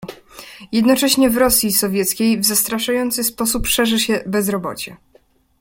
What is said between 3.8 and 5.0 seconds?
się bezrobocie."